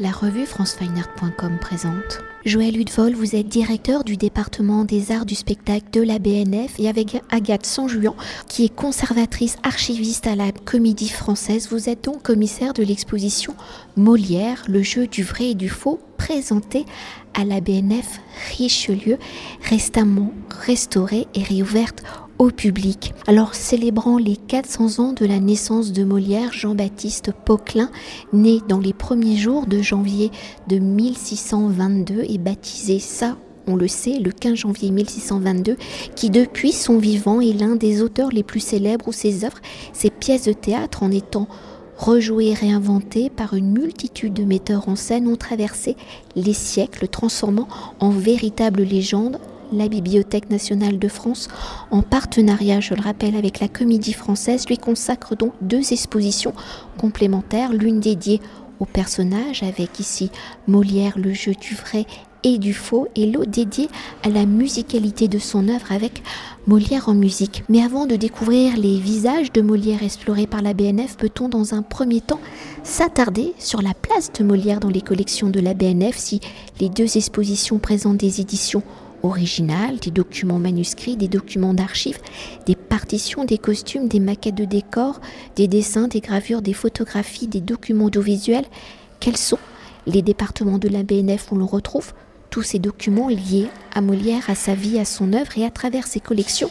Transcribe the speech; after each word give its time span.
La 0.00 0.12
revue 0.12 0.46
francefineart.com 0.46 1.58
présente. 1.60 2.20
Joël 2.44 2.76
Hudevol, 2.76 3.14
vous 3.14 3.34
êtes 3.34 3.48
directeur 3.48 4.04
du 4.04 4.16
département 4.16 4.84
des 4.84 5.10
arts 5.10 5.26
du 5.26 5.34
spectacle 5.34 5.90
de 5.92 6.00
la 6.00 6.20
BNF 6.20 6.78
et 6.78 6.88
avec 6.88 7.20
Agathe 7.30 7.66
Sanjuan, 7.66 8.14
qui 8.46 8.64
est 8.64 8.72
conservatrice 8.72 9.56
archiviste 9.64 10.28
à 10.28 10.36
la 10.36 10.52
Comédie 10.52 11.08
Française, 11.08 11.66
vous 11.72 11.88
êtes 11.88 12.04
donc 12.04 12.22
commissaire 12.22 12.74
de 12.74 12.84
l'exposition 12.84 13.56
Molière, 13.96 14.62
le 14.68 14.84
jeu 14.84 15.08
du 15.08 15.24
vrai 15.24 15.50
et 15.50 15.54
du 15.56 15.68
faux, 15.68 15.98
présenté 16.16 16.86
à 17.34 17.44
la 17.44 17.60
BNF 17.60 18.20
Richelieu, 18.56 19.18
récemment 19.64 20.32
restaurée 20.64 21.26
et 21.34 21.42
réouverte 21.42 22.04
au 22.38 22.50
public. 22.50 23.14
Alors, 23.26 23.54
célébrant 23.54 24.16
les 24.16 24.36
400 24.36 25.02
ans 25.02 25.12
de 25.12 25.26
la 25.26 25.40
naissance 25.40 25.92
de 25.92 26.04
Molière, 26.04 26.52
Jean-Baptiste 26.52 27.32
Poquelin, 27.44 27.90
né 28.32 28.60
dans 28.68 28.78
les 28.78 28.92
premiers 28.92 29.36
jours 29.36 29.66
de 29.66 29.82
janvier 29.82 30.30
de 30.68 30.78
1622 30.78 32.24
et 32.28 32.38
baptisé 32.38 32.98
ça 32.98 33.36
on 33.70 33.76
le 33.76 33.86
sait, 33.86 34.18
le 34.18 34.32
15 34.32 34.54
janvier 34.54 34.90
1622, 34.90 35.76
qui 36.16 36.30
depuis 36.30 36.72
son 36.72 36.96
vivant 36.96 37.42
est 37.42 37.52
l'un 37.52 37.76
des 37.76 38.00
auteurs 38.00 38.30
les 38.30 38.42
plus 38.42 38.60
célèbres 38.60 39.08
où 39.08 39.12
ses 39.12 39.44
œuvres, 39.44 39.58
ses 39.92 40.08
pièces 40.08 40.44
de 40.44 40.54
théâtre 40.54 41.02
en 41.02 41.10
étant 41.10 41.48
rejouées 41.98 42.48
et 42.48 42.54
réinventées 42.54 43.28
par 43.28 43.52
une 43.54 43.72
multitude 43.72 44.32
de 44.32 44.44
metteurs 44.44 44.88
en 44.88 44.96
scène 44.96 45.28
ont 45.28 45.36
traversé 45.36 45.96
les 46.34 46.54
siècles, 46.54 47.08
transformant 47.08 47.68
en 48.00 48.08
véritable 48.08 48.82
légende 48.82 49.38
la 49.72 49.88
Bibliothèque 49.88 50.50
nationale 50.50 50.98
de 50.98 51.08
France, 51.08 51.48
en 51.90 52.02
partenariat, 52.02 52.80
je 52.80 52.94
le 52.94 53.02
rappelle, 53.02 53.36
avec 53.36 53.60
la 53.60 53.68
Comédie 53.68 54.12
française, 54.12 54.66
lui 54.68 54.78
consacre 54.78 55.36
donc 55.36 55.52
deux 55.60 55.92
expositions 55.92 56.54
complémentaires, 56.96 57.72
l'une 57.72 58.00
dédiée 58.00 58.40
au 58.80 58.84
personnage, 58.84 59.62
avec 59.62 59.98
ici 60.00 60.30
Molière, 60.66 61.18
le 61.18 61.32
jeu 61.32 61.52
du 61.54 61.74
vrai 61.74 62.06
et 62.44 62.58
du 62.58 62.72
faux, 62.72 63.08
et 63.16 63.26
l'autre 63.26 63.50
dédiée 63.50 63.88
à 64.22 64.28
la 64.28 64.46
musicalité 64.46 65.26
de 65.26 65.40
son 65.40 65.68
œuvre 65.68 65.90
avec 65.90 66.22
Molière 66.68 67.08
en 67.08 67.14
musique. 67.14 67.64
Mais 67.68 67.82
avant 67.82 68.06
de 68.06 68.14
découvrir 68.14 68.76
les 68.76 68.98
visages 68.98 69.52
de 69.52 69.60
Molière 69.60 70.02
explorés 70.02 70.46
par 70.46 70.62
la 70.62 70.74
BNF, 70.74 71.16
peut-on 71.16 71.48
dans 71.48 71.74
un 71.74 71.82
premier 71.82 72.20
temps 72.20 72.40
s'attarder 72.84 73.54
sur 73.58 73.82
la 73.82 73.94
place 73.94 74.32
de 74.32 74.44
Molière 74.44 74.78
dans 74.78 74.88
les 74.88 75.00
collections 75.00 75.50
de 75.50 75.60
la 75.60 75.74
BNF 75.74 76.16
si 76.16 76.40
les 76.80 76.88
deux 76.88 77.16
expositions 77.16 77.78
présentent 77.78 78.18
des 78.18 78.40
éditions 78.40 78.82
originales, 79.22 79.98
des 79.98 80.10
documents 80.10 80.58
manuscrits, 80.58 81.16
des 81.16 81.28
documents 81.28 81.74
d'archives, 81.74 82.18
des 82.66 82.74
partitions, 82.74 83.44
des 83.44 83.58
costumes, 83.58 84.08
des 84.08 84.20
maquettes 84.20 84.54
de 84.54 84.64
décors, 84.64 85.20
des 85.56 85.68
dessins, 85.68 86.08
des 86.08 86.20
gravures, 86.20 86.62
des 86.62 86.72
photographies, 86.72 87.46
des 87.46 87.60
documents 87.60 88.06
audiovisuels. 88.06 88.66
Quels 89.20 89.36
sont 89.36 89.58
les 90.06 90.22
départements 90.22 90.78
de 90.78 90.88
la 90.88 91.02
BNF 91.02 91.52
où 91.52 91.56
l'on 91.56 91.66
retrouve 91.66 92.12
tous 92.50 92.62
ces 92.62 92.78
documents 92.78 93.28
liés 93.28 93.68
à 93.94 94.00
Molière, 94.00 94.48
à 94.48 94.54
sa 94.54 94.74
vie, 94.74 94.98
à 94.98 95.04
son 95.04 95.32
œuvre 95.32 95.58
et 95.58 95.64
à 95.64 95.70
travers 95.70 96.06
ses 96.06 96.20
collections? 96.20 96.70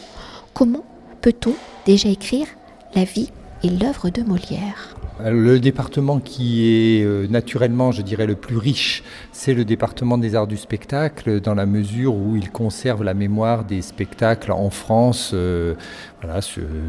Comment 0.54 0.84
peut-on 1.20 1.54
déjà 1.86 2.08
écrire 2.08 2.46
la 2.94 3.04
vie 3.04 3.30
et 3.62 3.70
l'œuvre 3.70 4.10
de 4.10 4.22
Molière? 4.22 4.96
Le 5.24 5.58
département 5.58 6.20
qui 6.20 6.68
est 6.68 7.04
euh, 7.04 7.26
naturellement, 7.28 7.92
je 7.92 8.02
dirais, 8.02 8.26
le 8.26 8.34
plus 8.34 8.56
riche, 8.56 9.02
c'est 9.32 9.54
le 9.54 9.64
département 9.64 10.18
des 10.18 10.34
arts 10.34 10.46
du 10.46 10.56
spectacle, 10.56 11.40
dans 11.40 11.54
la 11.54 11.66
mesure 11.66 12.14
où 12.14 12.36
il 12.36 12.50
conserve 12.50 13.02
la 13.02 13.14
mémoire 13.14 13.64
des 13.64 13.82
spectacles 13.82 14.52
en 14.52 14.70
France 14.70 15.32
euh, 15.34 15.74
voilà, 16.22 16.40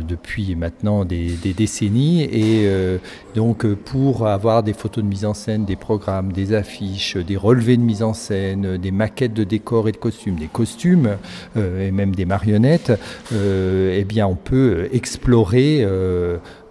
depuis 0.07 0.55
maintenant 0.55 1.05
des, 1.05 1.37
décennies. 1.55 2.23
Et 2.23 2.67
euh, 2.67 2.97
donc, 3.35 3.65
pour 3.65 4.27
avoir 4.27 4.63
des 4.63 4.73
photos 4.73 5.03
de 5.03 5.09
mise 5.09 5.25
en 5.25 5.33
scène, 5.33 5.65
des 5.65 5.75
programmes, 5.75 6.31
des 6.31 6.53
affiches, 6.53 7.17
des 7.17 7.37
relevés 7.37 7.77
de 7.77 7.81
mise 7.81 8.03
en 8.03 8.13
scène, 8.13 8.77
des 8.77 8.91
maquettes 8.91 9.33
de 9.33 9.43
décors 9.43 9.87
et 9.89 9.91
de 9.91 9.97
costumes, 9.97 10.35
des 10.35 10.47
costumes 10.47 11.17
et 11.55 11.91
même 11.91 12.15
des 12.15 12.25
marionnettes, 12.25 12.91
eh 13.31 14.03
bien, 14.05 14.27
on 14.27 14.35
peut 14.35 14.89
explorer 14.91 15.85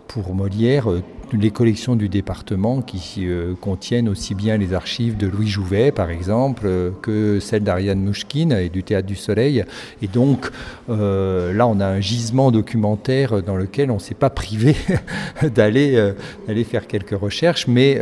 pour 0.06 0.34
Molière 0.34 0.88
les 1.32 1.50
collections 1.50 1.96
du 1.96 2.08
département 2.08 2.82
qui 2.82 3.26
euh, 3.26 3.54
contiennent 3.60 4.08
aussi 4.08 4.34
bien 4.34 4.56
les 4.56 4.72
archives 4.72 5.16
de 5.16 5.26
Louis 5.26 5.48
Jouvet, 5.48 5.92
par 5.92 6.10
exemple, 6.10 6.62
euh, 6.66 6.90
que 7.02 7.40
celles 7.40 7.64
d'Ariane 7.64 8.00
Mouchkine 8.00 8.52
et 8.52 8.68
du 8.68 8.82
Théâtre 8.82 9.06
du 9.06 9.16
Soleil. 9.16 9.64
Et 10.02 10.08
donc, 10.08 10.50
euh, 10.88 11.52
là, 11.52 11.66
on 11.66 11.80
a 11.80 11.86
un 11.86 12.00
gisement 12.00 12.50
documentaire 12.50 13.42
dans 13.42 13.56
lequel 13.56 13.90
on 13.90 13.94
ne 13.94 14.00
s'est 14.00 14.14
pas 14.14 14.30
privé 14.30 14.76
d'aller 15.54 16.12
d'aller 16.46 16.64
faire 16.64 16.86
quelques 16.86 17.18
recherches. 17.18 17.66
Mais 17.66 18.00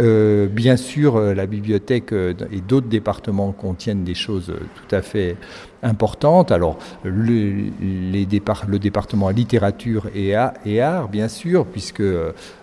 bien 0.49 0.77
sûr, 0.77 1.19
la 1.19 1.47
bibliothèque 1.47 2.13
et 2.13 2.61
d'autres 2.67 2.89
départements 2.89 3.53
contiennent 3.53 4.05
des 4.05 4.15
choses 4.15 4.47
tout 4.47 4.95
à 4.95 5.03
fait 5.03 5.37
importantes. 5.83 6.53
Alors, 6.53 6.79
le, 7.05 8.25
département 8.25 9.31
littérature 9.31 10.09
et, 10.15 10.35
art, 10.35 11.09
bien 11.09 11.29
sûr, 11.29 11.67
puisque 11.67 12.03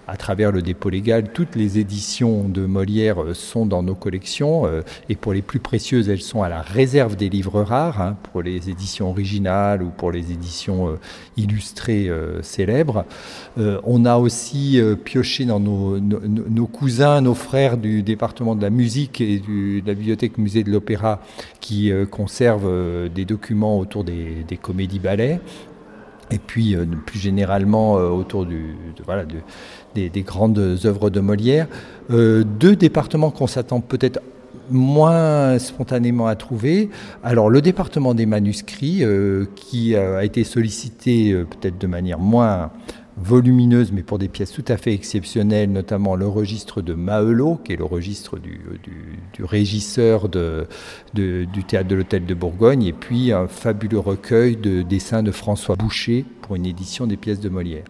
à 0.08 0.18
travers 0.18 0.52
le 0.52 0.62
dépôt 0.62 0.90
légal, 0.90 1.32
toutes 1.32 1.56
les 1.56 1.80
éditions 1.80 2.48
de 2.50 2.66
Molière 2.66 3.22
euh, 3.22 3.34
sont 3.34 3.66
dans 3.66 3.84
nos 3.84 3.96
collections 3.96 4.66
euh, 4.66 4.82
et 5.08 5.16
pour 5.16 5.34
les 5.34 5.42
plus 5.42 5.60
précieuses, 5.60 6.10
elles 6.10 6.22
sont 6.22 6.44
à 6.44 6.50
la 6.50 6.62
réserve 6.62 7.16
des 7.16 7.30
livres 7.30 7.62
rares, 7.62 8.02
hein, 8.02 8.18
pour 8.32 8.42
les 8.42 8.70
éditions 8.70 9.10
originales 9.10 9.82
ou 9.82 9.90
pour 9.90 10.12
les 10.12 10.32
éditions 10.32 10.90
euh, 10.90 11.00
illustrées 11.38 12.10
célèbres. 12.42 13.06
on 13.58 14.06
a 14.06 14.18
aussi 14.18 14.80
pioché 15.04 15.46
dans 15.46 15.60
nos, 15.60 16.68
cousins, 16.68 17.22
nos 17.22 17.34
frères 17.34 17.78
du 17.78 18.04
département 18.04 18.56
de 18.56 18.62
la 18.62 18.70
musique 18.70 19.20
et 19.22 19.40
de 19.40 19.82
la 19.86 19.94
bibliothèque 19.94 20.38
musée 20.38 20.64
de 20.64 20.72
l'opéra 20.72 21.22
qui 21.60 21.92
conservent 22.12 23.03
des 23.08 23.26
documents 23.26 23.80
autour 23.80 24.04
des, 24.04 24.44
des 24.48 24.58
comédies 24.58 25.00
ballets 25.00 25.40
et 26.32 26.40
puis 26.40 26.76
plus 27.06 27.20
généralement 27.20 27.94
autour 27.94 28.46
du, 28.46 28.76
voilà, 29.06 29.26
de, 29.26 29.36
des, 29.94 30.22
grandes 30.22 30.58
œuvres 30.86 31.10
de 31.10 31.20
Molière. 31.20 31.68
Euh, 32.12 32.44
deux 32.44 32.76
départements 32.76 33.32
qu'on 33.32 33.48
s'attend 33.48 33.82
peut-être 33.82 34.20
moins 34.70 35.60
spontanément 35.60 36.28
à 36.28 36.36
trouver. 36.36 36.90
Alors 37.24 37.50
le 37.50 37.62
département 37.62 38.14
des 38.14 38.26
manuscrits, 38.26 39.04
euh, 39.04 39.46
qui 39.56 39.96
a 39.96 40.24
été 40.24 40.44
sollicité 40.44 41.32
euh, 41.32 41.46
peut-être 41.46 41.78
de 41.78 41.88
manière 41.88 42.20
moins 42.20 42.72
volumineuse, 43.18 43.92
mais 43.92 44.04
pour 44.04 44.20
des 44.20 44.28
pièces 44.28 44.52
tout 44.52 44.66
à 44.68 44.78
fait 44.78 44.94
exceptionnelles, 44.94 45.72
notamment 45.72 46.16
le 46.16 46.28
registre 46.28 46.82
de 46.82 46.94
Mahelot, 46.94 47.60
qui 47.64 47.74
est 47.74 47.78
le 47.78 47.86
registre 47.86 48.40
du, 48.40 48.60
régisseur 49.40 50.30
de, 50.30 50.68
du 51.14 51.64
théâtre 51.68 51.88
de 51.88 51.96
l'Hôtel 51.96 52.26
de 52.26 52.34
Bourgogne, 52.34 52.84
et 52.84 52.94
puis 52.94 53.32
un 53.32 53.48
fabuleux 53.48 54.00
recueil 54.00 54.56
de 54.56 54.82
dessins 54.82 55.24
de 55.24 55.32
François 55.32 55.76
Boucher 55.76 56.26
pour 56.42 56.56
une 56.56 56.66
édition 56.66 57.08
des 57.08 57.18
pièces 57.18 57.40
de 57.40 57.50
Molière. 57.50 57.86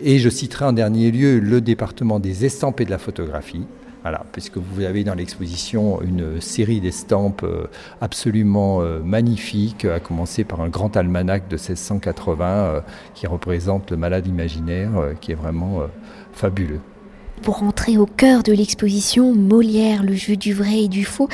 Et 0.00 0.18
je 0.18 0.28
citerai 0.28 0.64
en 0.64 0.72
dernier 0.72 1.10
lieu 1.10 1.38
le 1.38 1.60
département 1.60 2.18
des 2.18 2.44
estampes 2.44 2.80
et 2.80 2.84
de 2.84 2.90
la 2.90 2.98
photographie. 2.98 3.64
Voilà, 4.04 4.22
puisque 4.32 4.58
vous 4.58 4.82
avez 4.82 5.02
dans 5.02 5.14
l'exposition 5.14 6.02
une 6.02 6.38
série 6.38 6.78
d'estampes 6.82 7.42
euh, 7.42 7.68
absolument 8.02 8.82
euh, 8.82 9.00
magnifiques, 9.02 9.86
à 9.86 9.98
commencer 9.98 10.44
par 10.44 10.60
un 10.60 10.68
grand 10.68 10.94
almanach 10.94 11.48
de 11.48 11.56
1680 11.56 12.46
euh, 12.46 12.80
qui 13.14 13.26
représente 13.26 13.90
le 13.90 13.96
malade 13.96 14.26
imaginaire, 14.26 14.90
qui 15.22 15.32
est 15.32 15.34
vraiment 15.34 15.80
fabuleux. 16.34 16.80
Pour 17.40 17.62
entrer 17.62 17.96
au 17.96 18.04
cœur 18.04 18.42
de 18.42 18.52
l'exposition, 18.52 19.34
Molière, 19.34 20.02
le 20.02 20.14
jeu 20.14 20.36
du 20.36 20.52
vrai 20.52 20.82
et 20.82 20.88
du 20.88 21.06
faux, 21.06 21.30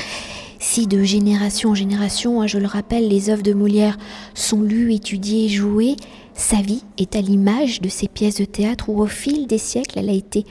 si 0.59 0.87
de 0.87 1.03
génération 1.03 1.71
en 1.71 1.75
génération, 1.75 2.41
hein, 2.41 2.47
je 2.47 2.57
le 2.57 2.67
rappelle, 2.67 3.09
les 3.09 3.29
œuvres 3.29 3.43
de 3.43 3.53
Molière 3.53 3.97
sont 4.33 4.61
lues, 4.61 4.93
étudiées, 4.93 5.49
jouées, 5.49 5.97
sa 6.33 6.61
vie 6.61 6.83
est 6.97 7.17
à 7.17 7.21
l'image 7.21 7.81
de 7.81 7.89
ces 7.89 8.07
pièces 8.07 8.37
de 8.37 8.45
théâtre 8.45 8.87
où 8.87 9.01
au 9.01 9.07
fil 9.07 9.47
des 9.47 9.57
siècles 9.57 9.99
elle 9.99 10.09
a 10.09 10.13
été 10.13 10.45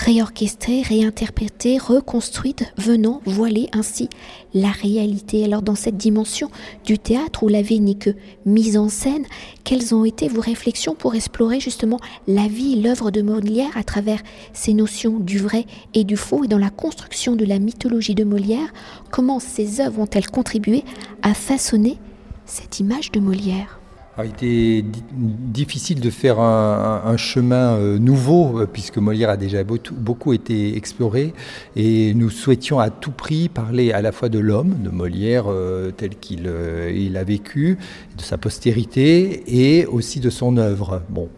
réorchestrée, 0.00 0.80
réinterprétée, 0.80 1.76
reconstruite, 1.76 2.72
venant 2.78 3.20
voiler 3.26 3.68
ainsi 3.72 4.08
la 4.54 4.70
réalité. 4.70 5.44
Alors 5.44 5.60
dans 5.60 5.74
cette 5.74 5.98
dimension 5.98 6.50
du 6.84 6.98
théâtre 6.98 7.42
où 7.42 7.48
la 7.48 7.60
vie 7.60 7.80
n'est 7.80 7.94
que 7.94 8.10
mise 8.46 8.78
en 8.78 8.88
scène, 8.88 9.26
quelles 9.62 9.94
ont 9.94 10.06
été 10.06 10.28
vos 10.28 10.40
réflexions 10.40 10.94
pour 10.94 11.14
explorer 11.14 11.60
justement 11.60 11.98
la 12.26 12.48
vie 12.48 12.80
l'œuvre 12.80 13.10
de 13.10 13.20
Molière 13.20 13.76
à 13.76 13.84
travers 13.84 14.20
ces 14.54 14.72
notions 14.72 15.18
du 15.18 15.38
vrai 15.38 15.66
et 15.92 16.04
du 16.04 16.16
faux 16.16 16.44
et 16.44 16.48
dans 16.48 16.58
la 16.58 16.70
construction 16.70 17.36
de 17.36 17.44
la 17.44 17.58
mythologie 17.58 18.14
de 18.14 18.24
Molière, 18.24 18.72
comment 19.10 19.38
ces 19.38 19.80
œuvres 19.82 20.00
ont-elles 20.00 20.28
contribué 20.28 20.82
à 21.22 21.34
façonner 21.34 21.98
cette 22.46 22.80
image 22.80 23.12
de 23.12 23.20
Molière? 23.20 23.79
Il 24.24 24.30
était 24.30 24.84
difficile 25.16 26.00
de 26.00 26.10
faire 26.10 26.40
un, 26.40 27.16
chemin 27.16 27.74
euh, 27.74 27.98
nouveau, 27.98 28.60
euh, 28.60 28.66
puisque 28.66 28.98
Molière 28.98 29.30
a 29.30 29.36
déjà 29.36 29.62
beaucoup 29.64 30.32
été 30.32 30.76
exploré, 30.76 31.32
et 31.76 32.14
nous 32.14 32.30
souhaitions 32.30 32.78
à 32.78 32.90
tout 32.90 33.10
prix 33.10 33.48
parler 33.48 33.92
à 33.92 34.02
la 34.02 34.12
fois 34.12 34.28
de 34.28 34.38
l'homme, 34.38 34.76
de 34.82 34.90
Molière 34.90 35.44
euh, 35.48 35.90
tel 35.90 36.16
qu'il 36.16 36.50
il 36.94 37.16
a 37.16 37.24
vécu, 37.24 37.78
de 38.16 38.22
sa 38.22 38.38
postérité, 38.38 39.42
et 39.46 39.86
aussi 39.86 40.20
de 40.20 40.30
son 40.30 40.56
œuvre. 40.56 41.02
Bon, 41.08 41.28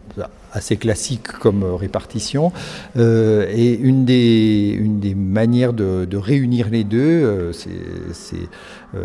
assez 0.51 0.77
classique 0.77 1.27
comme 1.27 1.63
répartition. 1.63 2.51
et 2.95 3.73
une 3.79 4.05
des, 4.05 4.77
une 4.79 4.99
des 4.99 5.15
manières 5.15 5.73
de, 5.73 6.15
réunir 6.15 6.69
les 6.69 6.83
deux, 6.83 7.51
c'est 7.53 8.47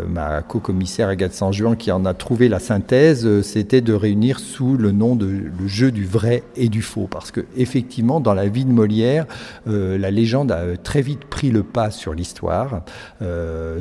ma 0.07 0.43
co-commissaire 0.43 1.07
Agathe 1.07 1.33
Sanjuan 1.33 1.75
qui 1.75 1.91
en 1.91 2.05
a 2.05 2.13
trouvé 2.13 2.47
la 2.49 2.59
synthèse, 2.59 3.41
c'était 3.41 3.81
de 3.81 3.93
réunir 3.93 4.39
sous 4.39 4.77
le 4.77 4.91
nom 4.91 5.15
de 5.15 5.25
le 5.25 5.67
jeu 5.67 5.91
du 5.91 6.05
vrai 6.05 6.43
et 6.55 6.69
du 6.69 6.83
faux. 6.83 7.07
Parce 7.09 7.31
que 7.31 7.41
effectivement, 7.57 8.19
dans 8.19 8.35
la 8.35 8.47
vie 8.47 8.65
de 8.65 8.71
Molière, 8.71 9.25
la 9.65 10.11
légende 10.11 10.51
a 10.51 10.77
très 10.77 11.01
vite 11.01 11.25
pris 11.25 11.49
le 11.49 11.63
pas 11.63 11.89
sur 11.89 12.13
l'histoire. 12.13 12.83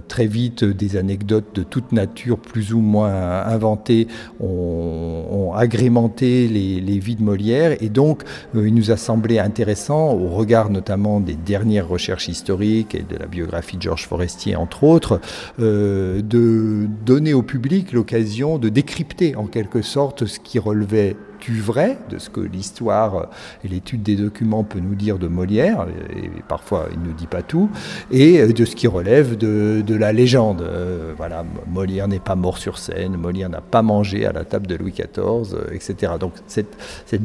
très 0.08 0.26
vite, 0.26 0.64
des 0.64 0.96
anecdotes 0.96 1.54
de 1.54 1.62
toute 1.62 1.92
nature, 1.92 2.38
plus 2.38 2.72
ou 2.72 2.80
moins 2.80 3.42
inventées, 3.46 4.08
ont, 4.40 5.52
agrémenté 5.54 6.46
les, 6.48 6.98
vies 6.98 7.16
Molière. 7.20 7.82
Et 7.82 7.88
donc, 7.88 8.22
euh, 8.54 8.66
il 8.66 8.74
nous 8.74 8.90
a 8.90 8.96
semblé 8.96 9.38
intéressant, 9.38 10.12
au 10.12 10.28
regard 10.28 10.70
notamment 10.70 11.20
des 11.20 11.34
dernières 11.34 11.88
recherches 11.88 12.28
historiques 12.28 12.94
et 12.94 13.02
de 13.02 13.16
la 13.16 13.26
biographie 13.26 13.76
de 13.76 13.82
Georges 13.82 14.06
Forestier, 14.06 14.56
entre 14.56 14.84
autres, 14.84 15.20
euh, 15.60 16.22
de 16.22 16.86
donner 17.04 17.34
au 17.34 17.42
public 17.42 17.92
l'occasion 17.92 18.58
de 18.58 18.68
décrypter 18.68 19.36
en 19.36 19.46
quelque 19.46 19.82
sorte 19.82 20.26
ce 20.26 20.40
qui 20.40 20.58
relevait 20.58 21.16
du 21.40 21.60
vrai, 21.60 21.98
de 22.10 22.18
ce 22.18 22.30
que 22.30 22.40
l'histoire 22.40 23.28
et 23.64 23.68
l'étude 23.68 24.02
des 24.02 24.16
documents 24.16 24.64
peut 24.64 24.80
nous 24.80 24.94
dire 24.94 25.18
de 25.18 25.28
Molière, 25.28 25.86
et 26.14 26.30
parfois 26.46 26.88
il 26.92 27.00
ne 27.08 27.12
dit 27.14 27.26
pas 27.26 27.42
tout, 27.42 27.70
et 28.10 28.46
de 28.52 28.64
ce 28.64 28.76
qui 28.76 28.86
relève 28.86 29.36
de, 29.36 29.94
la 29.94 30.12
légende. 30.12 30.62
Euh, 30.62 31.12
voilà, 31.16 31.44
Molière 31.66 32.08
n'est 32.08 32.18
pas 32.20 32.36
mort 32.36 32.58
sur 32.58 32.78
scène, 32.78 33.16
Molière 33.16 33.48
n'a 33.48 33.60
pas 33.60 33.82
mangé 33.82 34.26
à 34.26 34.32
la 34.32 34.44
table 34.44 34.66
de 34.66 34.76
Louis 34.76 34.92
XIV, 34.92 35.54
euh, 35.54 35.72
etc. 35.72 36.12
Donc 36.20 36.34
cette, 36.46 36.76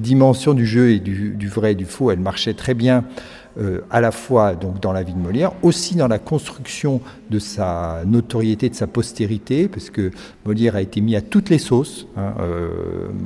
dimension 0.01 0.53
du 0.53 0.65
jeu 0.65 0.91
et 0.91 0.99
du 0.99 1.47
vrai 1.47 1.73
et 1.73 1.75
du 1.75 1.85
faux, 1.85 2.11
elle 2.11 2.19
marchait 2.19 2.53
très 2.53 2.73
bien 2.73 3.03
euh, 3.59 3.81
à 3.91 4.01
la 4.01 4.11
fois 4.11 4.55
donc 4.55 4.79
dans 4.79 4.91
la 4.93 5.03
vie 5.03 5.13
de 5.13 5.19
Molière, 5.19 5.51
aussi 5.61 5.95
dans 5.95 6.07
la 6.07 6.17
construction 6.17 7.01
de 7.29 7.37
sa 7.37 8.01
notoriété, 8.05 8.67
de 8.67 8.73
sa 8.73 8.87
postérité, 8.87 9.67
parce 9.67 9.91
que 9.91 10.09
Molière 10.45 10.75
a 10.75 10.81
été 10.81 11.01
mis 11.01 11.15
à 11.15 11.21
toutes 11.21 11.51
les 11.51 11.59
sauces, 11.59 12.07
hein, 12.17 12.33
euh, 12.39 12.69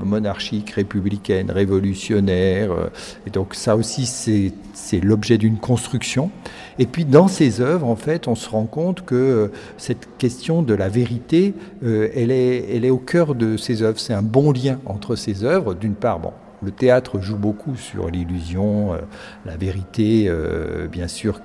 monarchique, 0.04 0.72
républicaine, 0.72 1.50
révolutionnaire, 1.50 2.72
euh, 2.72 2.90
et 3.26 3.30
donc 3.30 3.56
ça 3.56 3.78
aussi 3.78 4.06
c'est 4.06 5.00
l'objet 5.00 5.38
d'une 5.38 5.58
construction. 5.58 6.30
Et 6.78 6.88
puis 6.88 7.06
dans 7.06 7.30
ses 7.30 7.62
œuvres, 7.62 7.88
en 7.88 7.96
fait, 7.96 8.28
on 8.28 8.36
se 8.36 8.50
rend 8.50 8.66
compte 8.66 9.06
que 9.06 9.52
cette 9.78 10.10
question 10.18 10.62
de 10.62 10.74
la 10.74 10.90
vérité, 10.90 11.56
elle, 11.82 12.30
est, 12.30 12.76
elle 12.76 12.86
est 12.86 12.92
au 12.92 13.00
cœur 13.00 13.34
de 13.34 13.58
ses 13.58 13.82
œuvres. 13.82 14.00
C'est 14.00 14.14
un 14.14 14.22
bon 14.22 14.52
lien 14.52 14.80
entre 14.86 15.16
ses 15.16 15.44
œuvres. 15.44 15.74
D'une 15.74 15.96
part, 15.96 16.20
bon, 16.20 16.34
le 16.64 16.72
théâtre 16.72 17.20
joue 17.20 17.38
beaucoup 17.38 17.76
sur 17.76 18.10
l'illusion, 18.10 18.94
euh, 18.94 18.98
la 19.46 19.58
vérité, 19.58 20.26
euh, 20.28 20.88
bien 20.88 21.08
sûr, 21.08 21.42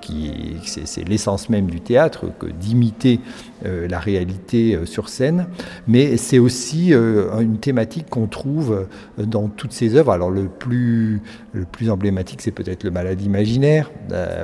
c'est 0.63 1.07
l'essence 1.07 1.49
même 1.49 1.67
du 1.67 1.81
théâtre, 1.81 2.25
que 2.39 2.47
d'imiter 2.47 3.19
euh, 3.65 3.87
la 3.87 3.99
réalité 3.99 4.79
sur 4.85 5.09
scène. 5.09 5.47
Mais 5.87 6.17
c'est 6.17 6.39
aussi 6.39 6.93
une 6.93 7.57
thématique 7.59 8.09
qu'on 8.09 8.27
trouve 8.27 8.87
dans 9.17 9.47
toutes 9.47 9.73
ses 9.73 9.95
œuvres. 9.95 10.11
Alors 10.11 10.31
le 10.31 10.47
plus, 10.47 11.21
le 11.53 11.65
plus 11.65 11.89
emblématique, 11.89 12.41
c'est 12.41 12.51
peut-être 12.51 12.83
le 12.83 12.91
malade 12.91 13.21
imaginaire, 13.21 13.91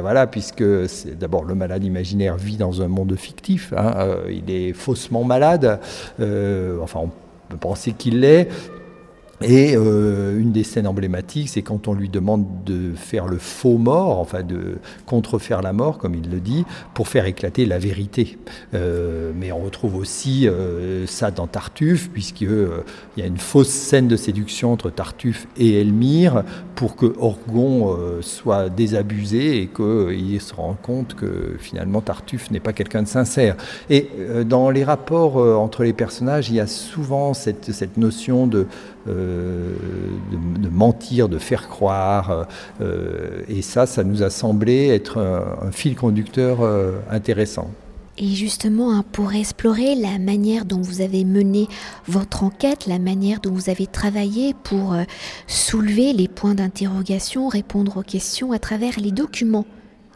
voilà, 0.01 0.27
puisque 0.27 0.63
d'abord 1.19 1.43
le 1.43 1.55
malade 1.55 1.83
imaginaire 1.83 2.37
vit 2.37 2.57
dans 2.57 2.81
un 2.81 2.87
monde 2.87 3.15
fictif. 3.15 3.73
Hein, 3.75 4.07
il 4.29 4.49
est 4.53 4.73
faussement 4.73 5.23
malade. 5.23 5.79
enfin, 6.19 6.99
on 6.99 7.11
peut 7.49 7.57
penser 7.57 7.93
qu'il 7.93 8.19
l'est, 8.21 8.47
et 9.41 9.73
euh, 9.75 10.37
une 10.37 10.51
des 10.51 10.63
scènes 10.63 10.87
emblématiques, 10.87 11.49
c'est 11.49 11.61
quand 11.61 11.87
on 11.87 11.93
lui 11.93 12.09
demande 12.09 12.45
de 12.65 12.93
faire 12.95 13.25
le 13.25 13.37
faux 13.37 13.77
mort, 13.77 14.19
enfin 14.19 14.43
de 14.43 14.79
contrefaire 15.05 15.61
la 15.61 15.71
mort, 15.71 15.97
comme 15.97 16.13
il 16.13 16.29
le 16.29 16.39
dit, 16.39 16.65
pour 16.93 17.07
faire 17.07 17.25
éclater 17.25 17.65
la 17.65 17.79
vérité. 17.79 18.37
Euh, 18.73 19.31
mais 19.33 19.51
on 19.53 19.59
retrouve 19.59 19.95
aussi 19.95 20.47
euh, 20.47 21.05
ça 21.07 21.31
dans 21.31 21.47
Tartuffe, 21.47 22.09
puisqu'il 22.09 22.69
y 23.15 23.21
a 23.21 23.25
une 23.25 23.37
fausse 23.37 23.69
scène 23.69 24.09
de 24.09 24.17
séduction 24.17 24.73
entre 24.73 24.89
Tartuffe 24.89 25.47
et 25.57 25.79
Elmire, 25.79 26.43
pour 26.75 26.95
que 26.95 27.13
Orgon 27.19 27.97
soit 28.21 28.69
désabusé 28.69 29.61
et 29.61 29.67
qu'il 29.67 30.41
se 30.41 30.53
rende 30.53 30.77
compte 30.81 31.13
que 31.13 31.55
finalement 31.59 32.01
Tartuffe 32.01 32.51
n'est 32.51 32.59
pas 32.59 32.73
quelqu'un 32.73 33.03
de 33.03 33.07
sincère. 33.07 33.55
Et 33.89 34.09
dans 34.45 34.69
les 34.69 34.83
rapports 34.83 35.37
entre 35.37 35.83
les 35.83 35.93
personnages, 35.93 36.49
il 36.49 36.55
y 36.55 36.59
a 36.59 36.67
souvent 36.67 37.33
cette, 37.33 37.71
cette 37.73 37.97
notion 37.97 38.47
de 38.47 38.67
euh, 39.09 39.73
de, 40.31 40.69
mentir, 40.69 41.29
de 41.29 41.37
faire 41.37 41.67
croire. 41.67 42.47
Euh, 42.81 43.41
et 43.47 43.61
ça, 43.61 43.85
ça 43.85 44.03
nous 44.03 44.23
a 44.23 44.29
semblé 44.29 44.87
être 44.87 45.17
un, 45.17 45.71
fil 45.71 45.95
conducteur 45.95 46.61
euh, 46.61 46.99
intéressant. 47.09 47.69
Et 48.17 48.27
justement, 48.27 48.93
hein, 48.93 49.03
pour 49.11 49.33
explorer 49.33 49.95
la 49.95 50.19
manière 50.19 50.65
dont 50.65 50.81
vous 50.81 51.01
avez 51.01 51.23
mené 51.23 51.67
votre 52.07 52.43
enquête, 52.43 52.85
la 52.85 52.99
manière 52.99 53.39
dont 53.39 53.51
vous 53.51 53.69
avez 53.69 53.87
travaillé 53.87 54.53
pour 54.63 54.95
soulever 55.47 56.13
les 56.13 56.27
points 56.27 56.55
d'interrogation, 56.55 57.47
répondre 57.47 57.97
aux 57.97 58.03
questions 58.03 58.51
à 58.51 58.59
travers 58.59 58.99
les 58.99 59.11
documents 59.11 59.65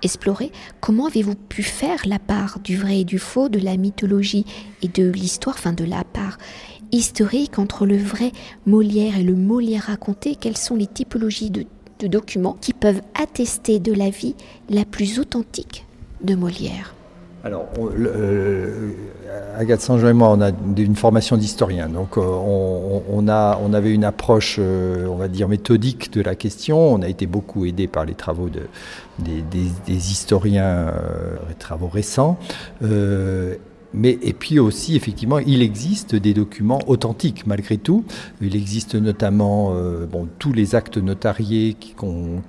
explorés, 0.03 0.51
comment 0.81 1.07
avez-vous 1.07 1.35
pu 1.35 1.63
faire 1.63 1.99
la 2.05 2.19
part 2.19 2.59
du 2.59 2.77
vrai 2.77 2.99
et 2.99 3.05
du 3.05 3.19
faux, 3.19 3.49
de 3.49 3.59
la 3.59 3.77
mythologie 3.77 4.45
et 4.81 4.87
de 4.87 5.09
l'histoire, 5.09 5.55
enfin 5.57 5.73
de 5.73 5.85
la 5.85 6.03
part 6.03 6.37
historique 6.93 7.59
entre 7.59 7.85
le 7.85 7.97
vrai 7.97 8.31
Molière 8.65 9.17
et 9.17 9.23
le 9.23 9.35
Molière 9.35 9.83
raconté 9.87 10.35
Quelles 10.35 10.57
sont 10.57 10.75
les 10.75 10.87
typologies 10.87 11.51
de, 11.51 11.65
documents 12.07 12.57
qui 12.59 12.73
peuvent 12.73 13.01
attester 13.19 13.79
de 13.79 13.93
la 13.93 14.09
vie 14.09 14.35
la 14.69 14.83
plus 14.83 15.19
authentique 15.19 15.85
de 16.21 16.35
Molière? 16.35 16.93
Alors, 17.45 17.67
euh, 17.77 18.91
Agathe 19.57 19.81
Saint-Jean 19.81 20.09
et 20.09 20.13
moi, 20.13 20.29
on 20.29 20.39
a 20.39 20.51
une 20.77 20.95
formation 20.95 21.35
d'historien, 21.35 21.89
donc 21.89 22.17
euh, 22.17 22.21
on, 22.21 23.27
avait 23.27 23.91
une 23.91 24.05
approche, 24.05 24.57
euh, 24.59 25.07
on 25.07 25.15
va 25.15 25.27
dire, 25.27 25.49
méthodique 25.49 26.13
de 26.13 26.21
la 26.21 26.35
question. 26.35 26.77
On 26.77 27.01
a 27.01 27.09
été 27.09 27.25
beaucoup 27.25 27.65
aidé 27.65 27.87
par 27.87 28.05
les 28.05 28.13
travaux 28.13 28.47
de, 28.47 28.61
des, 29.19 29.43
des, 29.85 30.11
historiens, 30.11 30.93
les 31.49 31.55
travaux 31.55 31.89
récents. 31.89 32.37
Mais, 33.93 34.17
et 34.21 34.33
puis 34.33 34.59
aussi, 34.59 34.95
effectivement, 34.95 35.39
il 35.39 35.61
existe 35.61 36.15
des 36.15 36.33
documents 36.33 36.81
authentiques 36.87 37.45
malgré 37.45 37.77
tout. 37.77 38.05
Il 38.41 38.55
existe 38.55 38.95
notamment 38.95 39.73
euh, 39.75 40.07
tous 40.39 40.53
les 40.53 40.75
actes 40.75 40.97
notariés 40.97 41.75
qui, 41.79 41.93
ont, 42.01 42.41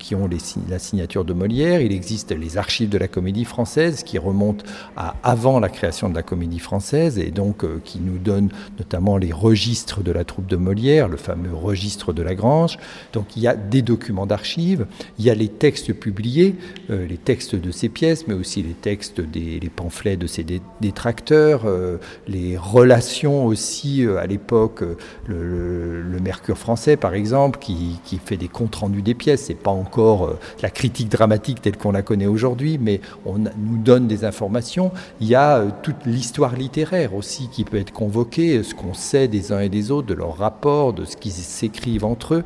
la 0.68 0.78
signature 0.78 1.24
de 1.24 1.32
Molière. 1.32 1.80
Il 1.80 1.92
existe 1.92 2.32
les 2.32 2.56
archives 2.56 2.88
de 2.88 2.98
la 2.98 3.08
comédie 3.08 3.44
française 3.44 4.02
qui 4.02 4.18
remontent 4.18 4.64
à 4.96 5.16
avant 5.22 5.60
la 5.60 5.68
création 5.68 6.08
de 6.08 6.14
la 6.14 6.22
comédie 6.22 6.58
française 6.58 7.18
et 7.18 7.30
donc 7.30 7.64
euh, 7.64 7.80
qui 7.84 7.98
nous 7.98 8.18
donnent 8.18 8.50
notamment 8.78 9.16
les 9.16 9.32
registres 9.32 10.02
de 10.02 10.12
la 10.12 10.24
troupe 10.24 10.46
de 10.46 10.56
Molière, 10.56 11.08
le 11.08 11.16
fameux 11.16 11.54
registre 11.54 12.12
de 12.12 12.22
la 12.22 12.34
Grange. 12.34 12.78
Donc 13.12 13.36
il 13.36 13.42
y 13.42 13.48
a 13.48 13.54
des 13.54 13.82
documents 13.82 14.26
d'archives, 14.26 14.86
il 15.18 15.24
y 15.24 15.30
a 15.30 15.34
les 15.34 15.48
textes 15.48 15.92
publiés, 15.92 16.54
euh, 16.90 17.06
les 17.06 17.18
textes 17.18 17.54
de 17.54 17.70
ces 17.70 17.88
pièces, 17.88 18.26
mais 18.26 18.34
aussi 18.34 18.62
les 18.62 18.74
textes 18.74 19.20
des 19.20 19.60
les 19.60 19.68
pamphlets 19.68 20.16
de 20.16 20.26
ces 20.26 20.44
détracteurs 20.80 21.33
euh, 21.34 21.98
les 22.28 22.56
relations 22.56 23.46
aussi 23.46 24.04
euh, 24.04 24.18
à 24.18 24.26
l'époque, 24.26 24.82
euh, 24.82 24.94
le, 25.28 26.20
Mercure 26.20 26.56
français 26.56 26.96
par 26.96 27.12
exemple, 27.12 27.58
qui, 27.58 28.00
fait 28.24 28.38
des 28.38 28.48
comptes 28.48 28.76
rendus 28.76 29.02
des 29.02 29.12
pièces. 29.12 29.42
C'est 29.46 29.54
pas 29.54 29.70
encore 29.70 30.38
la 30.62 30.70
critique 30.70 31.10
dramatique 31.10 31.60
telle 31.60 31.76
qu'on 31.76 31.92
la 31.92 32.00
connaît 32.00 32.26
aujourd'hui, 32.26 32.78
mais 32.80 33.02
on 33.26 33.38
nous 33.38 33.76
donne 33.76 34.06
des 34.06 34.24
informations. 34.24 34.90
Il 35.20 35.26
y 35.26 35.34
a 35.34 35.62
toute 35.82 36.06
l'histoire 36.06 36.56
littéraire 36.56 37.14
aussi 37.14 37.50
qui 37.50 37.64
peut 37.64 37.76
être 37.76 37.92
convoquée, 37.92 38.62
ce 38.62 38.74
qu'on 38.74 38.94
sait 38.94 39.28
des 39.28 39.52
uns 39.52 39.60
et 39.60 39.68
des 39.68 39.90
autres, 39.90 40.06
de 40.06 40.14
leurs 40.14 40.38
rapports, 40.38 40.94
de 40.94 41.04
ce 41.04 41.18
qu'ils 41.18 41.32
s'écrivent 41.32 42.06
entre 42.06 42.36
eux, 42.36 42.44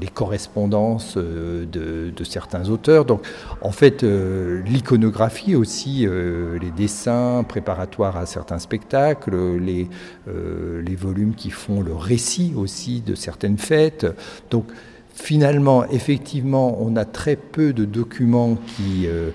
les 0.00 0.06
correspondances 0.06 1.16
de, 1.16 1.66
de, 2.14 2.24
certains 2.24 2.68
auteurs. 2.68 3.04
Donc 3.04 3.26
en 3.62 3.72
fait, 3.72 4.04
l'iconographie 4.04 5.56
aussi, 5.56 6.06
les 6.06 6.70
dessins 6.70 7.44
préparatoires 7.48 8.17
certains 8.26 8.58
spectacles, 8.58 9.56
les, 9.58 9.88
euh, 10.28 10.82
les 10.82 10.96
volumes 10.96 11.34
qui 11.34 11.50
font 11.50 11.80
le 11.80 11.94
récit 11.94 12.52
aussi 12.56 13.00
de 13.00 13.14
certaines 13.14 13.58
fêtes. 13.58 14.06
Donc 14.50 14.66
finalement, 15.14 15.84
effectivement, 15.90 16.78
on 16.80 16.96
a 16.96 17.04
très 17.04 17.36
peu 17.36 17.72
de 17.72 17.84
documents 17.84 18.54
qui 18.54 19.06
euh, 19.06 19.30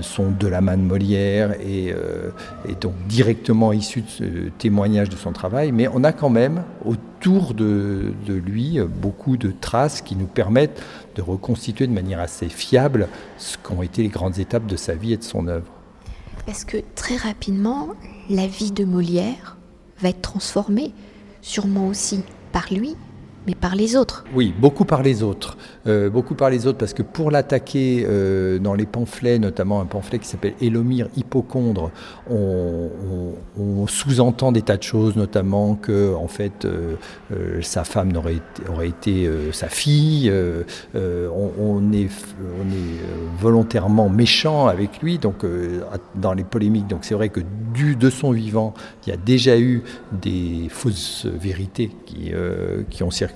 sont 0.00 0.30
de 0.30 0.48
la 0.48 0.60
main 0.60 0.76
de 0.76 0.82
Molière 0.82 1.52
et, 1.60 1.92
euh, 1.92 2.30
donc 2.80 2.94
directement 3.08 3.72
issus 3.72 4.02
de 4.02 4.08
ce 4.08 4.24
témoignage 4.58 5.08
de 5.08 5.16
son 5.16 5.32
travail, 5.32 5.72
mais 5.72 5.88
on 5.88 6.04
a 6.04 6.12
quand 6.12 6.30
même 6.30 6.64
autour 6.84 7.54
de, 7.54 8.12
de 8.26 8.34
lui 8.34 8.78
beaucoup 9.00 9.36
de 9.36 9.52
traces 9.60 10.02
qui 10.02 10.16
nous 10.16 10.26
permettent 10.26 10.82
de 11.14 11.22
reconstituer 11.22 11.86
de 11.86 11.92
manière 11.92 12.20
assez 12.20 12.48
fiable 12.48 13.08
ce 13.38 13.56
qu'ont 13.56 13.82
été 13.82 14.02
les 14.02 14.08
grandes 14.08 14.38
étapes 14.38 14.66
de 14.66 14.76
sa 14.76 14.94
vie 14.94 15.12
et 15.12 15.16
de 15.16 15.24
son 15.24 15.46
œuvre. 15.48 15.77
Parce 16.48 16.64
que 16.64 16.78
très 16.94 17.16
rapidement, 17.16 17.88
la 18.30 18.46
vie 18.46 18.72
de 18.72 18.86
Molière 18.86 19.58
va 20.00 20.08
être 20.08 20.22
transformée, 20.22 20.94
sûrement 21.42 21.88
aussi 21.88 22.22
par 22.52 22.72
lui, 22.72 22.96
mais 23.46 23.54
par 23.54 23.74
les 23.74 23.96
autres. 23.96 24.24
Oui, 24.34 24.54
beaucoup 24.58 24.84
par 24.84 25.02
les 25.02 25.22
autres. 25.22 25.56
Euh, 25.86 26.10
beaucoup 26.10 26.34
par 26.34 26.50
les 26.50 26.66
autres, 26.66 26.78
parce 26.78 26.92
que 26.92 27.02
pour 27.02 27.30
l'attaquer 27.30 28.04
euh, 28.06 28.58
dans 28.58 28.74
les 28.74 28.84
pamphlets, 28.84 29.38
notamment 29.38 29.80
un 29.80 29.86
pamphlet 29.86 30.18
qui 30.18 30.28
s'appelle 30.28 30.54
Élomire 30.60 31.08
Hippocondre, 31.16 31.90
on, 32.30 32.90
sous-entend 33.86 34.52
des 34.52 34.62
tas 34.62 34.76
de 34.76 34.82
choses, 34.82 35.16
notamment 35.16 35.74
que 35.74 36.14
en 36.14 36.28
fait 36.28 36.66
euh, 36.66 36.96
sa 37.62 37.84
femme 37.84 38.12
aurait 38.16 38.88
été, 38.88 39.30
sa 39.52 39.68
fille. 39.68 40.30
On, 40.94 41.92
est, 41.92 42.08
on 42.60 42.68
est 42.70 43.40
volontairement 43.40 44.08
méchant 44.08 44.66
avec 44.66 45.00
lui, 45.00 45.18
donc 45.18 45.44
dans 46.14 46.34
les 46.34 46.44
polémiques. 46.44 46.86
Donc 46.86 47.00
c'est 47.02 47.14
vrai 47.14 47.28
que 47.28 47.40
du 47.72 47.96
de 47.96 48.10
son 48.10 48.32
vivant, 48.32 48.74
il 49.06 49.10
y 49.10 49.12
a 49.12 49.16
déjà 49.16 49.58
eu 49.58 49.82
des 50.12 50.68
fausses 50.68 51.26
vérités 51.26 51.90
qui, 52.04 52.32
qui 52.90 53.02
ont 53.02 53.10
circulé 53.10 53.27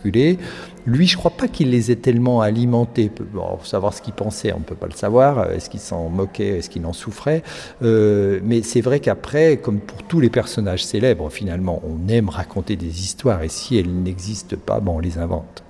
lui, 0.85 1.07
je 1.07 1.15
ne 1.15 1.19
crois 1.19 1.31
pas 1.31 1.49
qu'il 1.49 1.71
les 1.71 1.91
ait 1.91 1.97
tellement 1.97 2.41
alimentés. 2.41 3.09
pour 3.09 3.67
savoir 3.67 3.95
ce 3.95 4.03
qu'il 4.03 4.15
pensait, 4.15 4.53
on 4.53 4.59
ne 4.59 4.65
peut 4.65 4.75
pas 4.75 4.87
le 4.87 4.93
savoir. 4.95 5.51
Est-ce 5.51 5.71
qu'il 5.71 5.81
s'en 5.81 6.09
moquait 6.09 6.59
Est-ce 6.59 6.69
qu'il 6.71 6.85
en 6.87 6.93
souffrait? 6.93 7.43
Euh, 7.83 8.41
Mais 8.43 8.63
c'est 8.63 8.81
vrai 8.81 9.01
qu'après, 9.01 9.59
comme 9.59 9.79
pour 9.79 10.03
tous 10.03 10.21
les 10.21 10.31
personnages 10.31 10.85
célèbres, 10.85 11.31
finalement, 11.31 11.81
on 11.85 12.09
aime 12.09 12.29
raconter 12.29 12.77
des 12.77 13.01
histoires. 13.01 13.43
Et 13.43 13.49
si 13.49 13.77
elles 13.79 13.93
n'existent 13.93 14.57
pas, 14.57 14.83
on 14.85 14.99
les 14.99 15.19
invente. 15.19 15.63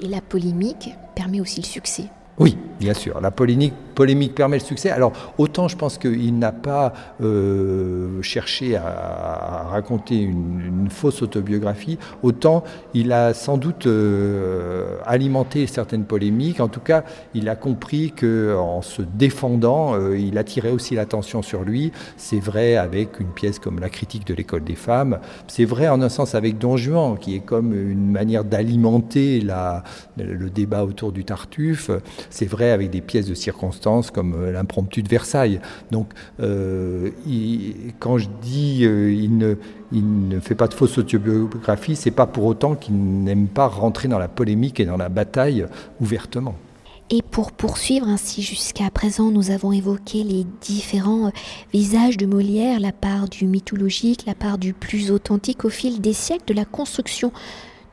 Et 0.00 0.08
la 0.08 0.20
polémique 0.20 0.90
permet 1.14 1.40
aussi 1.40 1.60
le 1.60 1.66
succès. 1.66 2.04
Oui, 2.38 2.58
bien 2.80 2.94
sûr. 2.94 3.20
La 3.20 3.30
polémique, 3.30 3.74
polémique 3.94 4.34
permet 4.34 4.58
le 4.58 4.64
succès. 4.64 4.90
Alors, 4.90 5.12
autant 5.38 5.68
je 5.68 5.76
pense 5.76 5.98
qu'il 5.98 6.38
n'a 6.38 6.52
pas 6.52 6.92
euh, 7.22 8.20
cherché 8.22 8.76
à, 8.76 9.66
raconter 9.70 10.20
une, 10.20 10.88
fausse 10.90 11.22
autobiographie, 11.22 11.98
autant 12.22 12.62
il 12.92 13.12
a 13.12 13.32
sans 13.32 13.56
doute 13.56 13.86
euh, 13.86 14.98
alimenté 15.06 15.66
certaines 15.66 16.04
polémiques. 16.04 16.60
En 16.60 16.68
tout 16.68 16.80
cas, 16.80 17.04
il 17.34 17.48
a 17.48 17.56
compris 17.56 18.12
qu'en 18.12 18.82
se 18.82 19.02
défendant, 19.02 19.94
euh, 19.94 20.18
il 20.18 20.36
attirait 20.36 20.70
aussi 20.70 20.94
l'attention 20.94 21.42
sur 21.42 21.62
lui. 21.62 21.92
C'est 22.16 22.40
vrai 22.40 22.76
avec 22.76 23.20
une 23.20 23.28
pièce 23.28 23.58
comme 23.58 23.80
La 23.80 23.88
critique 23.88 24.26
de 24.26 24.34
l'école 24.34 24.64
des 24.64 24.74
femmes. 24.74 25.18
C'est 25.46 25.64
vrai 25.64 25.88
en 25.88 26.02
un 26.02 26.08
sens 26.08 26.34
avec 26.34 26.58
Don 26.58 26.76
Juan, 26.76 27.16
qui 27.18 27.36
est 27.36 27.40
comme 27.40 27.72
une 27.72 28.10
manière 28.10 28.44
d'alimenter 28.44 29.40
le 30.16 30.50
débat 30.50 30.84
autour 30.84 31.12
du 31.12 31.24
Tartuffe. 31.24 31.90
C'est 32.30 32.46
vrai 32.46 32.70
avec 32.70 32.90
des 32.90 33.00
pièces 33.00 33.26
de 33.26 33.34
comme 34.12 34.34
euh, 34.34 34.52
l'impromptu 34.52 35.02
de 35.02 35.08
Versailles. 35.08 35.60
Donc, 35.90 36.08
euh, 36.40 37.10
quand 37.98 38.18
je 38.18 38.28
dis 38.42 38.80
euh, 38.84 39.28
ne, 39.28 39.56
il 39.92 40.28
ne 40.28 40.40
fait 40.40 40.54
pas 40.54 40.68
de 40.68 40.74
fausse 40.74 40.98
autobiographie, 40.98 41.96
c'est 41.96 42.10
pas 42.10 42.26
pour 42.26 42.44
autant 42.44 42.74
qu'il 42.74 42.96
n'aime 42.96 43.48
pas 43.48 43.68
rentrer 43.68 44.08
dans 44.08 44.18
la 44.18 44.28
polémique 44.28 44.80
et 44.80 44.86
dans 44.86 44.96
la 44.96 45.08
bataille 45.08 45.66
ouvertement. 46.00 46.54
Et 47.10 47.20
pour 47.20 47.52
poursuivre 47.52 48.08
ainsi 48.08 48.40
jusqu'à 48.40 48.90
présent, 48.90 49.30
nous 49.30 49.50
avons 49.50 49.72
évoqué 49.72 50.24
les 50.24 50.46
différents 50.62 51.30
visages 51.72 52.16
de 52.16 52.24
Molière, 52.24 52.80
la 52.80 52.92
part 52.92 53.28
du 53.28 53.46
mythologique, 53.46 54.24
la 54.26 54.34
part 54.34 54.56
du 54.56 54.72
plus 54.72 55.10
authentique 55.10 55.66
au 55.66 55.68
fil 55.68 56.00
des 56.00 56.14
siècles 56.14 56.46
de 56.46 56.54
la 56.54 56.64
construction 56.64 57.30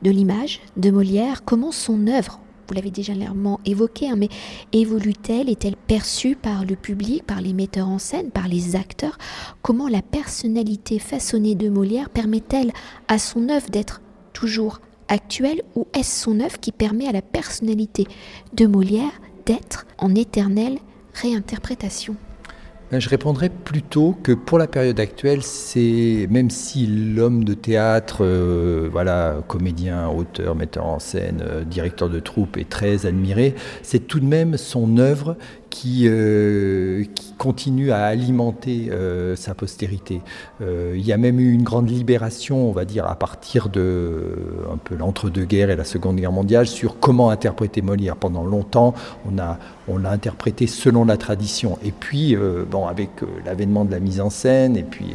de 0.00 0.10
l'image 0.10 0.60
de 0.78 0.90
Molière, 0.90 1.44
comment 1.44 1.72
son 1.72 2.06
œuvre 2.06 2.40
vous 2.72 2.76
l'avez 2.76 2.90
déjà 2.90 3.12
légèrement 3.12 3.60
évoqué, 3.66 4.08
hein, 4.08 4.16
mais 4.16 4.30
évolue-t-elle, 4.72 5.50
est-elle 5.50 5.76
perçue 5.76 6.36
par 6.36 6.64
le 6.64 6.74
public, 6.74 7.22
par 7.22 7.42
les 7.42 7.52
metteurs 7.52 7.88
en 7.88 7.98
scène, 7.98 8.30
par 8.30 8.48
les 8.48 8.76
acteurs? 8.76 9.18
Comment 9.60 9.88
la 9.88 10.00
personnalité 10.00 10.98
façonnée 10.98 11.54
de 11.54 11.68
Molière 11.68 12.08
permet-elle 12.08 12.72
à 13.08 13.18
son 13.18 13.50
œuvre 13.50 13.68
d'être 13.68 14.00
toujours 14.32 14.80
actuelle 15.08 15.60
ou 15.74 15.86
est-ce 15.92 16.22
son 16.22 16.40
œuvre 16.40 16.58
qui 16.58 16.72
permet 16.72 17.06
à 17.06 17.12
la 17.12 17.20
personnalité 17.20 18.06
de 18.54 18.66
Molière 18.66 19.20
d'être 19.44 19.86
en 19.98 20.14
éternelle 20.14 20.78
réinterprétation? 21.12 22.16
Je 23.00 23.08
répondrais 23.08 23.48
plutôt 23.48 24.16
que 24.22 24.32
pour 24.32 24.58
la 24.58 24.66
période 24.66 25.00
actuelle, 25.00 25.42
c'est 25.42 26.26
même 26.30 26.50
si 26.50 26.86
l'homme 26.86 27.44
de 27.44 27.54
théâtre, 27.54 28.18
euh, 28.20 28.88
voilà, 28.92 29.42
comédien, 29.48 30.08
auteur, 30.08 30.54
metteur 30.54 30.84
en 30.86 30.98
scène, 30.98 31.42
euh, 31.42 31.64
directeur 31.64 32.10
de 32.10 32.20
troupe 32.20 32.58
est 32.58 32.68
très 32.68 33.06
admiré, 33.06 33.54
c'est 33.82 34.06
tout 34.06 34.20
de 34.20 34.26
même 34.26 34.58
son 34.58 34.98
œuvre 34.98 35.36
qui, 35.72 36.02
euh, 36.04 37.02
qui 37.14 37.32
continue 37.38 37.92
à 37.92 38.04
alimenter 38.04 38.90
euh, 38.90 39.34
sa 39.36 39.54
postérité. 39.54 40.20
Euh, 40.60 40.92
il 40.94 41.04
y 41.04 41.14
a 41.14 41.16
même 41.16 41.40
eu 41.40 41.50
une 41.50 41.62
grande 41.62 41.88
libération, 41.88 42.68
on 42.68 42.72
va 42.72 42.84
dire, 42.84 43.06
à 43.06 43.14
partir 43.14 43.70
de 43.70 44.36
un 44.70 44.76
peu 44.76 44.94
l'entre-deux-guerres 44.94 45.70
et 45.70 45.76
la 45.76 45.84
Seconde 45.84 46.16
Guerre 46.16 46.30
mondiale, 46.30 46.66
sur 46.66 47.00
comment 47.00 47.30
interpréter 47.30 47.80
Molière. 47.80 48.16
Pendant 48.16 48.44
longtemps, 48.44 48.92
on 49.26 49.38
a 49.38 49.58
on 49.88 49.96
l'a 49.96 50.10
interprété 50.10 50.66
selon 50.66 51.06
la 51.06 51.16
tradition. 51.16 51.78
Et 51.82 51.90
puis, 51.90 52.36
bon, 52.70 52.86
avec 52.86 53.10
l'avènement 53.44 53.84
de 53.84 53.90
la 53.90 53.98
mise 53.98 54.20
en 54.20 54.30
scène, 54.30 54.76
et 54.76 54.84
puis 54.84 55.06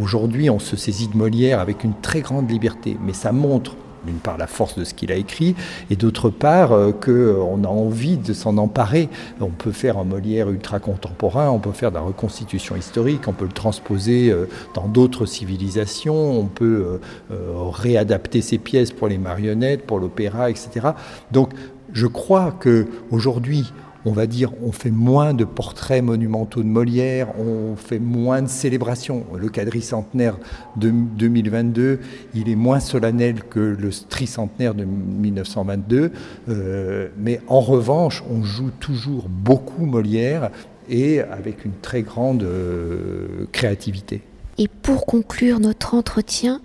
aujourd'hui, 0.00 0.50
on 0.50 0.58
se 0.58 0.76
saisit 0.76 1.06
de 1.06 1.16
Molière 1.16 1.60
avec 1.60 1.84
une 1.84 1.94
très 2.02 2.20
grande 2.20 2.50
liberté. 2.50 2.96
Mais 3.06 3.12
ça 3.12 3.30
montre 3.30 3.76
d'une 4.06 4.18
part 4.18 4.38
la 4.38 4.46
force 4.46 4.78
de 4.78 4.84
ce 4.84 4.94
qu'il 4.94 5.12
a 5.12 5.16
écrit, 5.16 5.54
et 5.90 5.96
d'autre 5.96 6.30
part 6.30 6.72
euh, 6.72 6.92
qu'on 6.92 7.64
a 7.64 7.68
envie 7.68 8.16
de 8.16 8.32
s'en 8.32 8.58
emparer. 8.58 9.08
On 9.40 9.50
peut 9.50 9.72
faire 9.72 9.98
un 9.98 10.04
Molière 10.04 10.50
ultra 10.50 10.78
contemporain, 10.78 11.50
on 11.50 11.58
peut 11.58 11.72
faire 11.72 11.90
de 11.90 11.96
la 11.96 12.02
reconstitution 12.02 12.76
historique, 12.76 13.26
on 13.26 13.32
peut 13.32 13.46
le 13.46 13.52
transposer 13.52 14.30
euh, 14.30 14.48
dans 14.74 14.88
d'autres 14.88 15.26
civilisations, 15.26 16.38
on 16.38 16.46
peut 16.46 17.00
euh, 17.30 17.36
réadapter 17.70 18.42
ses 18.42 18.58
pièces 18.58 18.92
pour 18.92 19.08
les 19.08 19.18
marionnettes, 19.18 19.86
pour 19.86 19.98
l'opéra, 19.98 20.50
etc. 20.50 20.88
Donc 21.32 21.50
je 21.92 22.06
crois 22.06 22.52
que 22.52 22.86
aujourd'hui 23.10 23.72
on 24.04 24.12
va 24.12 24.26
dire, 24.26 24.52
on 24.62 24.72
fait 24.72 24.90
moins 24.90 25.34
de 25.34 25.44
portraits 25.44 26.02
monumentaux 26.02 26.62
de 26.62 26.68
Molière, 26.68 27.28
on 27.38 27.76
fait 27.76 27.98
moins 27.98 28.42
de 28.42 28.48
célébrations. 28.48 29.24
Le 29.36 29.48
quadricentenaire 29.48 30.36
de 30.76 30.90
2022, 30.90 32.00
il 32.34 32.48
est 32.48 32.56
moins 32.56 32.80
solennel 32.80 33.42
que 33.44 33.60
le 33.60 33.90
tricentenaire 34.08 34.74
de 34.74 34.84
1922, 34.84 36.12
euh, 36.48 37.08
mais 37.18 37.40
en 37.48 37.60
revanche, 37.60 38.22
on 38.30 38.42
joue 38.42 38.70
toujours 38.80 39.28
beaucoup 39.28 39.86
Molière 39.86 40.50
et 40.88 41.20
avec 41.20 41.64
une 41.64 41.72
très 41.80 42.02
grande 42.02 42.42
euh, 42.42 43.46
créativité. 43.52 44.22
Et 44.58 44.68
pour 44.68 45.06
conclure 45.06 45.60
notre 45.60 45.94
entretien, 45.94 46.60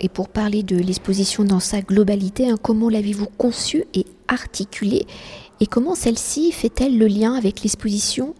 et 0.00 0.08
pour 0.08 0.28
parler 0.28 0.62
de 0.62 0.76
l'exposition 0.76 1.44
dans 1.44 1.60
sa 1.60 1.80
globalité, 1.80 2.48
hein, 2.48 2.56
comment 2.60 2.88
l'avez-vous 2.88 3.28
conçue 3.38 3.84
et 3.94 4.06
articulée? 4.26 5.06
Et 5.62 5.66
comment 5.66 5.94
celle-ci 5.94 6.50
fait-elle 6.50 6.98
le 6.98 7.06
lien 7.06 7.34
avec 7.34 7.62
l'exposition 7.62 8.34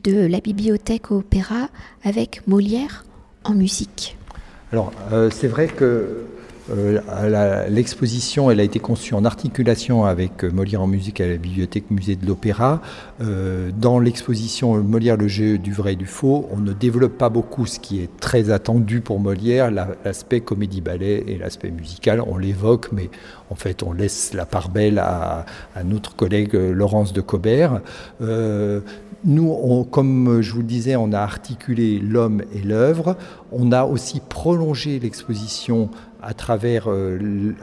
de 0.00 0.26
la 0.26 0.38
bibliothèque 0.38 1.10
opéra 1.10 1.68
avec 2.04 2.46
Molière 2.46 3.04
en 3.42 3.52
musique? 3.52 4.16
Alors, 4.70 4.92
euh, 5.10 5.28
c'est 5.28 5.48
vrai 5.48 5.66
que 5.66 6.24
euh, 6.70 7.68
l'exposition, 7.68 8.48
elle 8.48 8.60
a 8.60 8.62
été 8.62 8.78
conçue 8.78 9.14
en 9.14 9.24
articulation 9.24 10.04
avec 10.04 10.44
euh, 10.44 10.52
Molière 10.52 10.82
en 10.82 10.86
musique 10.86 11.20
à 11.20 11.26
la 11.26 11.36
bibliothèque 11.36 11.90
musée 11.90 12.14
de 12.14 12.24
l'Opéra. 12.26 12.80
dans 13.18 13.98
l'exposition 13.98 14.80
Molière, 14.84 15.16
le 15.16 15.26
jeu 15.26 15.58
du 15.58 15.72
vrai 15.72 15.94
et 15.94 15.96
du 15.96 16.06
faux, 16.06 16.48
on 16.52 16.58
ne 16.58 16.72
développe 16.72 17.18
pas 17.18 17.28
beaucoup 17.28 17.66
ce 17.66 17.80
qui 17.80 18.00
est 18.00 18.20
très 18.20 18.50
attendu 18.50 19.00
pour 19.00 19.18
Molière, 19.18 19.72
l'aspect 19.72 20.40
comédie-ballet 20.40 21.24
et 21.26 21.38
l'aspect 21.38 21.72
musical. 21.72 22.22
On 22.24 22.38
l'évoque, 22.38 22.92
mais 22.92 23.10
en 23.52 23.54
fait, 23.54 23.82
on 23.82 23.92
laisse 23.92 24.32
la 24.32 24.46
part 24.46 24.70
belle 24.70 24.98
à, 24.98 25.44
notre 25.84 26.16
collègue 26.16 26.56
euh, 26.56 26.72
Laurence 26.72 27.12
de 27.12 27.20
Cobert. 27.20 27.82
Euh, 28.22 28.80
nous, 29.24 29.84
comme 29.90 30.40
je 30.40 30.52
vous 30.52 30.60
le 30.60 30.66
disais, 30.66 30.96
on 30.96 31.12
a 31.12 31.20
articulé 31.20 31.98
l'homme 31.98 32.42
et 32.54 32.60
l'œuvre. 32.60 33.14
On 33.52 33.70
a 33.70 33.84
aussi 33.84 34.20
prolongé 34.26 34.98
l'exposition 34.98 35.90
à 36.22 36.32
travers 36.32 36.90
euh, 36.90 37.54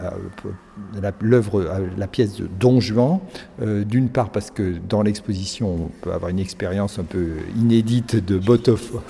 l'œuvre, 1.22 1.66
la, 1.98 2.08
pièce 2.08 2.36
de 2.36 2.50
Don 2.60 2.80
Juan, 2.80 3.20
d'une 3.62 4.10
part 4.10 4.30
parce 4.30 4.52
que 4.52 4.76
dans 4.90 5.02
l'exposition, 5.02 5.74
on 5.86 5.90
peut 6.02 6.12
avoir 6.12 6.30
une 6.30 6.40
expérience 6.40 7.00
un 7.00 7.04
peu 7.04 7.28
inédite 7.56 8.16
de, 8.16 8.38
botophone, 8.38 9.02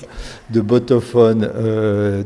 de 0.50 0.62
botophone 0.62 1.50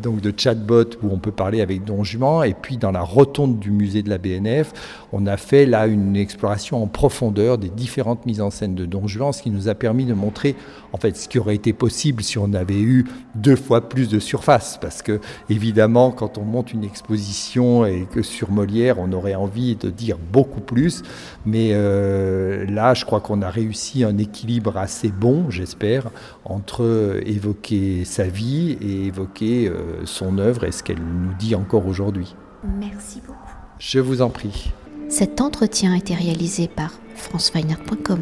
donc 0.01 0.21
de 0.21 0.33
chatbot, 0.35 0.85
où 1.01 1.09
on 1.11 1.17
peut 1.17 1.31
parler 1.31 1.61
avec 1.61 1.83
Don 1.83 2.03
Juan, 2.03 2.45
et 2.47 2.53
puis 2.53 2.77
dans 2.77 2.91
la 2.91 3.01
rotonde 3.01 3.59
du 3.59 3.71
musée 3.71 4.03
de 4.03 4.09
la 4.09 4.17
BNF, 4.17 4.73
on 5.11 5.27
a 5.27 5.37
fait 5.37 5.65
là 5.65 5.87
une 5.87 6.15
exploration 6.15 6.81
en 6.81 6.87
profondeur 6.87 7.57
des 7.57 7.69
différentes 7.69 8.25
mises 8.25 8.41
en 8.41 8.49
scène 8.49 8.75
de 8.75 8.85
Don 8.85 9.07
Juan, 9.07 9.31
ce 9.31 9.41
qui 9.41 9.51
nous 9.51 9.69
a 9.69 9.75
permis 9.75 10.05
de 10.05 10.13
montrer 10.13 10.55
en 10.91 10.97
fait 10.97 11.15
ce 11.17 11.27
qui 11.27 11.39
aurait 11.39 11.55
été 11.55 11.73
possible 11.73 12.23
si 12.23 12.37
on 12.37 12.53
avait 12.53 12.81
eu 12.81 13.05
deux 13.35 13.55
fois 13.55 13.89
plus 13.89 14.09
de 14.09 14.19
surface. 14.19 14.77
Parce 14.81 15.01
que 15.01 15.19
évidemment, 15.49 16.11
quand 16.11 16.37
on 16.37 16.43
monte 16.43 16.73
une 16.73 16.83
exposition 16.83 17.85
et 17.85 18.07
que 18.11 18.21
sur 18.21 18.51
Molière, 18.51 18.97
on 18.99 19.11
aurait 19.11 19.32
envie 19.35 19.75
de 19.75 19.89
dire 19.89 20.17
beaucoup 20.31 20.61
plus. 20.61 21.03
Mais 21.45 21.69
euh, 21.71 22.65
là, 22.65 22.93
je 22.93 23.05
crois 23.05 23.19
qu'on 23.19 23.41
a 23.41 23.49
réussi 23.49 24.03
un 24.03 24.17
équilibre 24.17 24.77
assez 24.77 25.09
bon, 25.09 25.49
j'espère, 25.49 26.09
entre 26.45 27.19
évoquer 27.25 28.05
sa 28.05 28.23
vie 28.23 28.77
et 28.81 29.07
évoquer 29.07 29.67
euh, 29.67 30.05
son 30.05 30.37
œuvre 30.37 30.63
et 30.63 30.71
ce 30.71 30.83
qu'elle 30.83 31.01
nous 31.01 31.33
dit 31.37 31.55
encore 31.55 31.87
aujourd'hui. 31.87 32.35
Merci 32.79 33.21
beaucoup. 33.25 33.39
Je 33.79 33.99
vous 33.99 34.21
en 34.21 34.29
prie. 34.29 34.71
Cet 35.09 35.41
entretien 35.41 35.93
a 35.93 35.97
été 35.97 36.15
réalisé 36.15 36.67
par 36.67 36.91
franceweiner.com. 37.15 38.19